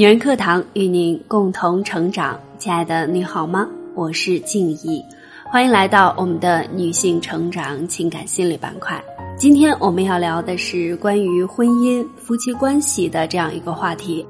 [0.00, 3.68] 女人课堂与您共同成长，亲爱的你好吗？
[3.94, 5.04] 我是静怡，
[5.44, 8.98] 欢迎来到我们的女性成长情感心理板块。
[9.36, 14.26] 今天我们要聊的是关于婚姻、夫妻关系的这样一个话题。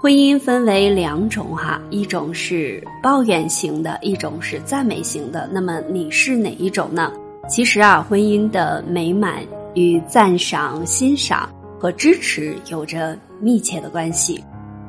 [0.00, 5.48] 婚姻分为两种哈，一种是抱怨型的，一种是赞美型的。
[5.52, 7.12] 那么你是哪一种呢？
[7.48, 9.44] 其实啊，婚姻的美满
[9.74, 14.42] 与赞赏、欣赏和支持有着密切的关系。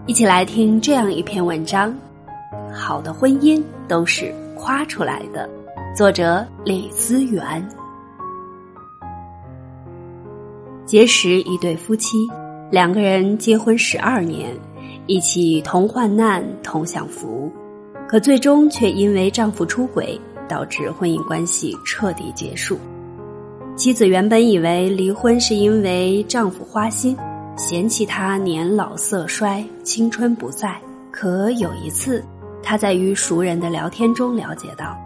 [0.06, 1.96] 一起来听这样一篇文章：
[2.74, 5.50] 好的婚姻都是夸出来的。
[5.96, 7.66] 作者李思源。
[10.86, 12.18] 结识一对夫妻，
[12.70, 14.54] 两个人结婚十二年，
[15.08, 17.50] 一起同患难同享福，
[18.06, 22.78] 可最终却因为丈夫出轨，导致婚姻关系彻底结束。
[23.78, 27.16] 妻子原本以为离婚是因为丈夫花心。
[27.56, 30.76] 嫌弃他年老色衰、青春不在。
[31.12, 32.24] 可有一次，
[32.64, 34.98] 他在与熟人的聊天中了解到，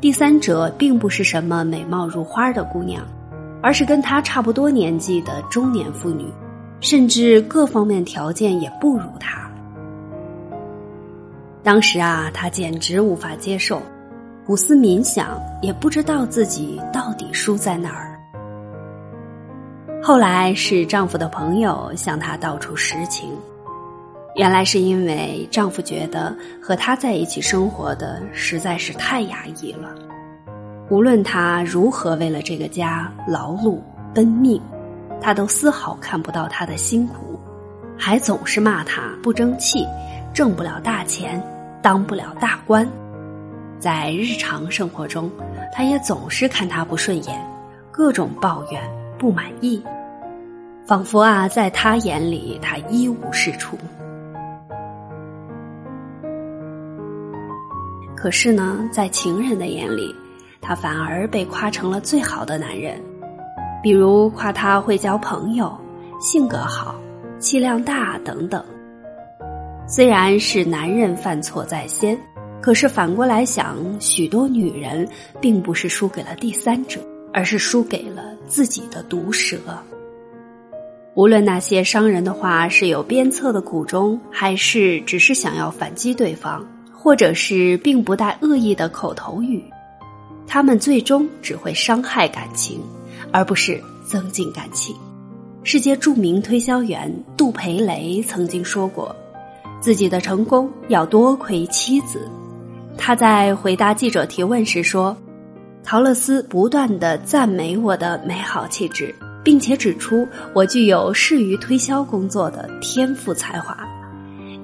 [0.00, 3.04] 第三者并不是什么美貌如花的姑娘，
[3.60, 6.32] 而是跟他差不多年纪的中年妇女，
[6.80, 9.50] 甚至各方面条件也不如他。
[11.64, 13.82] 当时啊，他简直无法接受，
[14.46, 18.15] 苦思冥想，也不知道自己到底输在哪儿。
[20.02, 23.28] 后来是丈夫的朋友向她道出实情，
[24.36, 29.94] 原来是因为丈夫觉得和她在一起生活的实在是太压抑了，
[30.90, 33.80] 无论她如何为了这个家劳碌
[34.14, 34.62] 奔命，
[35.20, 37.40] 他都丝毫看不到她的辛苦，
[37.98, 39.84] 还总是骂她不争气，
[40.32, 41.42] 挣不了大钱，
[41.82, 42.88] 当不了大官。
[43.80, 45.30] 在日常生活中，
[45.74, 47.44] 他也总是看她不顺眼，
[47.90, 48.80] 各种抱怨
[49.18, 49.82] 不满意。
[50.86, 53.76] 仿佛啊，在他眼里，他一无是处。
[58.16, 60.14] 可是呢，在情人的眼里，
[60.60, 63.00] 他反而被夸成了最好的男人。
[63.82, 65.76] 比如夸他会交朋友、
[66.18, 66.94] 性格好、
[67.38, 68.64] 气量大等等。
[69.86, 72.18] 虽然是男人犯错在先，
[72.60, 75.06] 可是反过来想，许多女人
[75.40, 77.00] 并不是输给了第三者，
[77.36, 79.58] 而是输给了自己的毒舌。
[81.12, 89.62] 无论那些伤人的话是有鞭策的苦衷，还是只是想要反击对方，或者是并不带恶意的口头语，
[90.46, 92.80] 他们最终只会伤害感情，
[93.30, 94.96] 而不是增进感情。
[95.62, 99.14] 世界著名推销员杜培雷曾经说过，
[99.78, 102.26] 自己的成功要多亏妻子。
[102.96, 105.14] 他在回答记者提问时说
[105.86, 109.14] ：“陶乐斯不断的赞美我的美好气质。”
[109.46, 113.78] 并且指出我具有适于推销工作的天赋才华，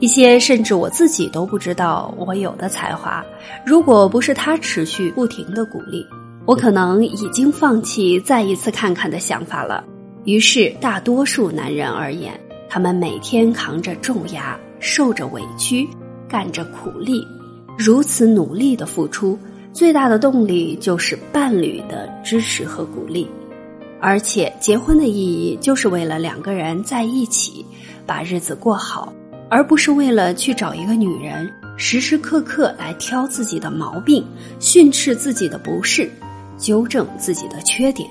[0.00, 3.24] 一些甚至我自己都不知道我有的才华。
[3.64, 6.04] 如果不是他持续不停的鼓励，
[6.46, 9.84] 我可能已经放弃再一次看看的想法了。
[10.24, 12.32] 于是，大多数男人而言，
[12.68, 15.88] 他们每天扛着重压，受着委屈，
[16.28, 17.24] 干着苦力，
[17.78, 19.38] 如此努力的付出，
[19.72, 23.28] 最大的动力就是伴侣的支持和鼓励。
[24.00, 27.64] 而且，结婚的意义就是为了两个人在一起，
[28.04, 29.12] 把日子过好，
[29.48, 34.24] 而不是为了去找一个女人，时时刻刻来挑自己的毛病，
[34.58, 36.10] 训斥自己的不是，
[36.58, 38.08] 纠正自己的缺点。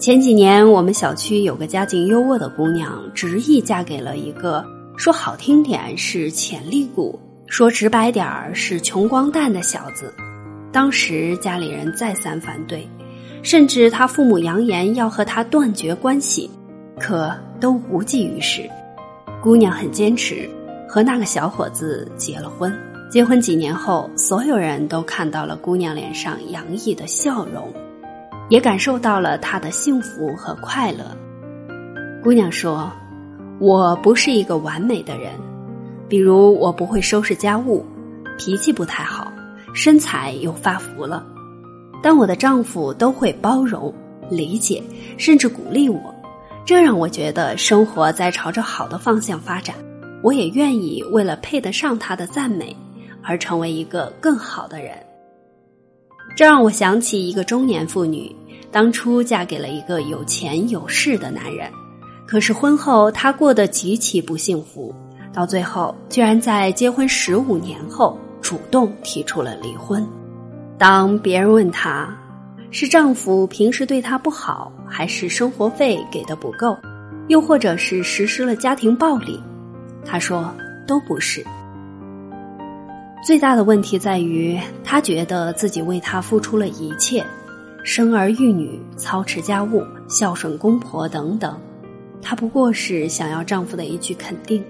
[0.00, 4.64] 前几年，我们小区有个家境优渥的姑娘，执意嫁给了一个
[4.96, 7.16] 说好听点是潜力股，
[7.48, 10.14] 说直白点儿是穷光蛋的小子。
[10.70, 12.88] 当时家里人再三反对。
[13.40, 16.50] 甚至他父母扬言要和他断绝关系，
[16.98, 18.68] 可都无济于事。
[19.40, 20.50] 姑娘很坚持，
[20.88, 22.76] 和那个小伙子结了婚。
[23.08, 27.72] 结婚几年后，所有人都看到了姑娘脸上洋溢的笑容，
[28.48, 31.04] 也感受到了她的幸福和快乐。
[32.22, 32.90] 姑娘说
[33.60, 35.30] ：“我不是一个完美的人，
[36.08, 37.84] 比如我不会收拾家务，
[38.38, 39.32] 脾气不太好，
[39.74, 41.26] 身材又发福了。”
[42.02, 43.92] 但我的丈夫都会包容、
[44.30, 44.82] 理解，
[45.16, 46.00] 甚至鼓励我，
[46.64, 49.74] 这让我觉得生活在朝着好的方向发展。
[50.22, 52.76] 我也愿意为了配得上他的赞美，
[53.22, 54.96] 而成为一个更好的人。
[56.36, 58.34] 这让我想起一个中年妇女，
[58.70, 61.68] 当初嫁给了一个有钱有势的男人，
[62.26, 64.94] 可是婚后她过得极其不幸福，
[65.32, 70.06] 到最后居然在结婚十五年后主动提出了离婚。
[70.76, 72.08] 当别人问她，
[72.70, 76.76] 是丈夫平时对她不好，还是生活费给的不够，
[77.28, 79.40] 又或者是实施了家庭暴力，
[80.04, 80.52] 他说
[80.86, 81.44] 都不是。
[83.24, 87.24] 最大的问题在于，他觉得自己为他付出了一切，
[87.84, 91.58] 生儿育女、操持家务、孝顺公婆等等，
[92.22, 94.64] 他不过是想要丈夫的一句肯定。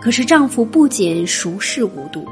[0.00, 2.24] 可是丈夫不仅熟视无睹，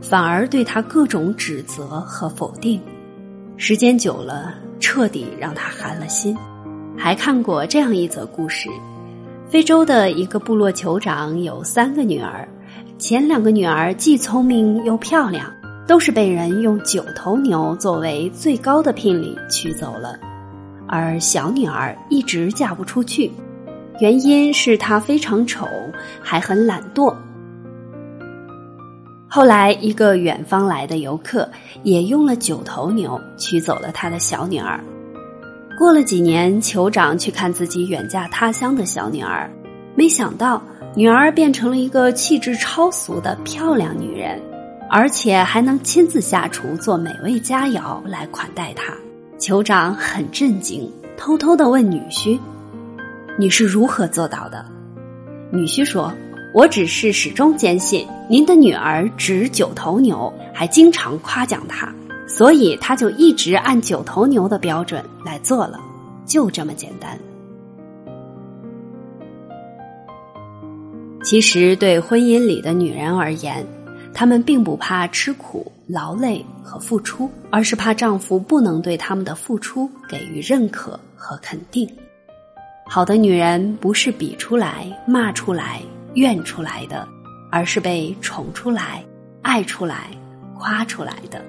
[0.00, 2.80] 反而对她各种指责和否定，
[3.56, 6.36] 时间久了，彻底让她寒了心。
[6.96, 8.68] 还看过这样一则故事：
[9.48, 12.48] 非洲的一个部落酋长有三个女儿。
[12.98, 15.52] 前两个女儿既聪明又漂亮，
[15.88, 20.16] 都是被人用九头牛作为最高的聘礼娶走了，
[20.86, 23.30] 而小女儿一直嫁不出去，
[24.00, 25.66] 原因是他非常丑，
[26.22, 27.14] 还很懒惰。
[29.28, 31.48] 后来，一个远方来的游客
[31.82, 34.78] 也用了九头牛娶走了他的小女儿。
[35.78, 39.50] 过了几年，酋长去看自己远嫁他乡的小女儿，
[39.94, 40.62] 没想到。
[40.94, 44.38] 女儿变成了一个气质超俗的漂亮女人，
[44.90, 48.92] 而且还能亲自下厨做美味佳肴来款待他。
[49.38, 52.38] 酋长很震惊，偷偷的问女婿
[53.38, 54.64] ：“你是如何做到的？”
[55.50, 56.12] 女婿说
[56.54, 61.92] ：“我只是始终坚信您的女儿值九头牛，还经常夸奖她，
[62.26, 65.78] 所以他就一直按九头牛的标准来做了，
[66.24, 67.18] 就这么简单。”
[71.22, 73.64] 其实，对婚姻里的女人而言，
[74.12, 81.88] 她们并不怕吃苦、劳累和付出，而是怕丈夫不能对他们的付出给予认可和肯定。
[82.94, 85.80] 好的女人不是比出来、骂出来、
[86.12, 87.08] 怨出来的，
[87.50, 89.02] 而是被宠出来、
[89.40, 90.10] 爱出来、
[90.58, 91.42] 夸出来的。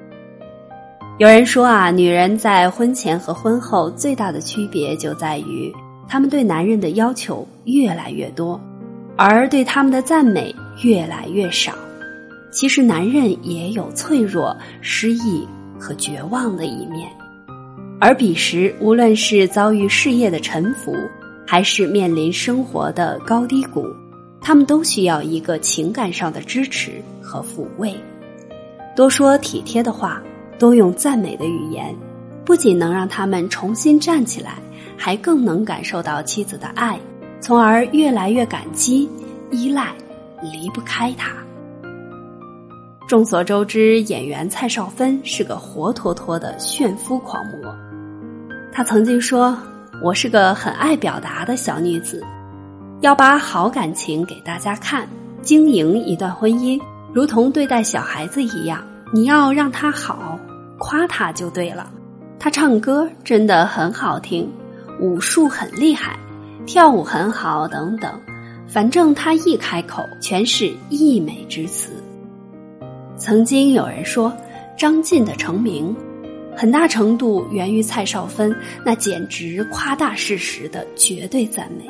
[1.18, 5.70] 有人说啊，女人在婚前和婚后最大的区别就在于，
[6.08, 8.58] 她们对男人的要求越来越多。
[9.18, 11.74] 而对他们的赞美越来越少。
[12.54, 15.46] 其实，男人也有脆弱、失意
[15.78, 17.12] 和绝望的一面。
[18.00, 20.96] 而彼时，无论是遭遇事业的沉浮，
[21.46, 23.88] 还是面临生活的高低谷，
[24.42, 27.96] 他们都需要一个情感上的支持和抚慰。
[28.96, 30.22] 多说体贴的话，
[30.60, 31.96] 多用赞美的语言，
[32.46, 34.58] 不仅能让他们重新站起来，
[34.98, 37.00] 还更能感受到妻子的爱。
[37.42, 39.10] 从而越来越感激、
[39.52, 39.94] 依赖、
[40.42, 41.34] 离不开他。
[43.06, 47.76] 众所周知，演员蔡少芬是个活脱脱的炫夫狂魔。
[48.72, 49.58] 她曾经说
[50.04, 52.22] ：“我是个很爱表达的小女子，
[53.00, 55.08] 要把好感情给大家看。
[55.42, 56.78] 经营一段婚姻，
[57.14, 58.84] 如同对待小孩子一样，
[59.14, 60.38] 你要让他好，
[60.78, 61.90] 夸他就对了。
[62.38, 64.52] 他唱歌真的很好听，
[65.00, 66.20] 武术很厉害。”
[66.68, 68.12] 跳舞很好，等等，
[68.68, 71.94] 反正他一开口全是溢美之词。
[73.16, 74.34] 曾经有人说，
[74.78, 75.96] 张晋的成名，
[76.56, 78.56] 很大程度源于蔡少芬
[78.86, 81.86] 那简直夸大事实的绝对赞美。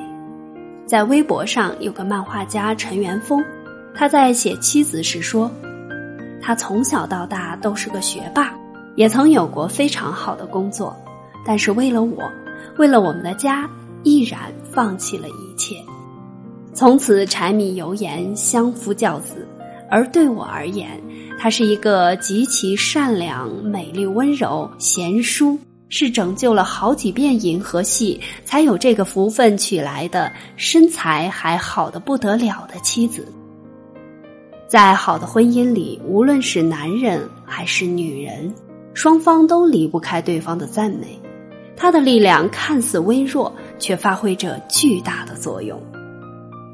[0.86, 3.44] 在微博上有个漫画家陈元峰，
[3.94, 5.51] 他在写妻子时说，
[6.42, 8.54] 他从小到大都是个学霸，
[8.95, 10.95] 也曾有过非常好的工作，
[11.45, 12.24] 但是为了我，
[12.77, 13.69] 为了我们的家。
[14.05, 15.77] 毅然放弃了一切，
[16.74, 19.48] 从此柴米油盐相夫教子。
[19.89, 21.01] 而对我而言，
[21.43, 25.59] 她是一个极其善良、美丽、温柔、贤淑，
[25.89, 33.27] 是拯救了好几遍银河系才有这个福分娶来的，身材还好的不得了的妻子。
[34.69, 38.55] 在好的婚姻里，无论是男人还是女人，
[38.93, 41.19] 双方都离不开对方的赞美。
[41.75, 43.53] 他的力量看似微弱。
[43.79, 45.77] 却发挥着巨大的作用。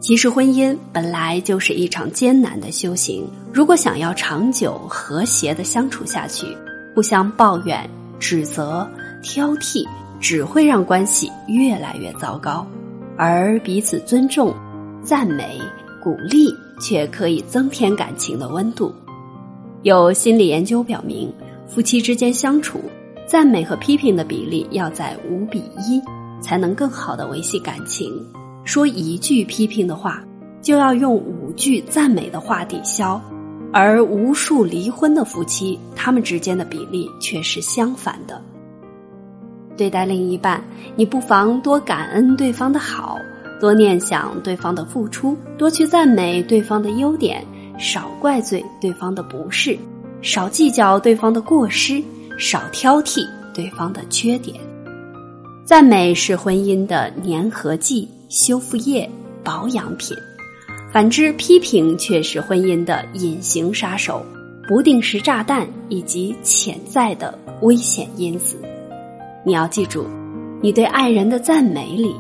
[0.02, 3.28] 其实，婚姻本来就是一场艰难的修行。
[3.54, 6.48] 如果想要长久和谐的相处下去，
[6.96, 7.88] 互相抱怨、
[8.18, 8.88] 指责、
[9.22, 9.86] 挑剔，
[10.22, 12.66] 只会让关系越来越糟糕；
[13.18, 14.56] 而彼此尊重、
[15.04, 15.60] 赞美、
[16.02, 18.96] 鼓励，却可以增添感情的温度。
[19.84, 21.32] 有心理研究表明，
[21.68, 22.80] 夫妻之间相处，
[23.28, 26.02] 赞美和批评的比例要在五比一。
[26.42, 28.26] 才能更好的维系感情。
[28.64, 30.24] 说一句批评的话，
[30.62, 33.22] 就要用五句赞美的话抵消。
[33.72, 38.42] 而无数离婚的夫妻，他们之间的比例却是相反的。
[39.78, 40.60] 对待另一半，
[40.96, 43.20] 你不妨多感恩对方的好，
[43.62, 47.46] 多念想对方的付出，多去赞美对方的优点，
[47.78, 49.78] 少怪罪对方的不是，
[50.22, 52.04] 少计较对方的过失，
[52.40, 53.24] 少挑剔
[53.54, 54.60] 对方的缺点。
[55.64, 59.10] 赞美是婚姻的粘合剂、修复液、
[59.44, 60.16] 保养品，
[60.94, 64.24] 反之，批评却是婚姻的隐形杀手、
[64.68, 68.56] 不定时炸弹以及潜在的危险因子。
[69.44, 70.06] 你要记住，
[70.62, 72.16] 你对爱人的赞美里，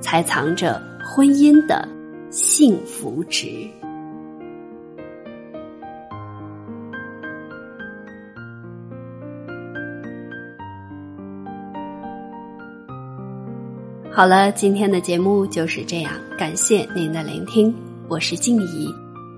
[0.00, 1.88] 才藏着婚姻的
[2.30, 3.68] 幸福值。
[14.18, 17.72] 好了，今天的节目就是这样，感谢您的聆听，
[18.08, 18.92] 我是静怡。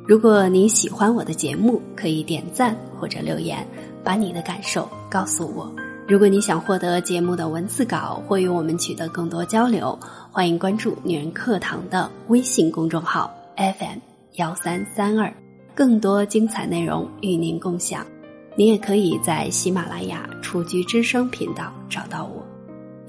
[0.09, 3.63] 如果您喜欢我的节目，可以点赞或者留言，
[4.03, 5.71] 把你的感受告诉我。
[6.09, 9.99] 如果你想获得节目的文字稿或与我们取得更多交流，
[10.33, 13.99] 欢迎关注“女人课堂”的微信公众号 FM
[14.37, 15.31] 幺三三二，
[15.75, 18.07] 更多精彩内容与您共享。
[18.57, 22.50] 你也可以在喜马拉雅“雏菊之声”频道找到我。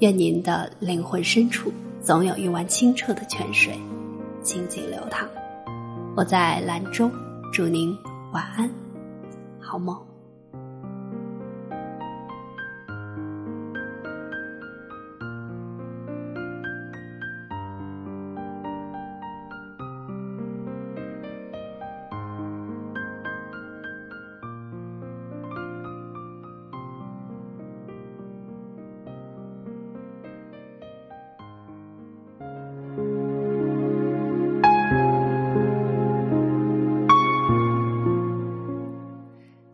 [0.02, 3.72] 愿您的灵魂深处总有一碗清澈的泉水，
[4.42, 5.28] 静静流淌。
[6.16, 7.08] 我在兰州，
[7.52, 7.96] 祝您
[8.32, 8.68] 晚安，
[9.60, 9.96] 好梦。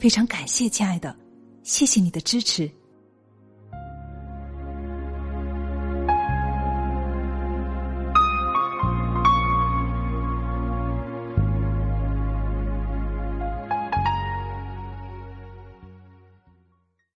[0.00, 1.14] 非常感谢，亲爱的，
[1.62, 2.68] 谢谢你的支持。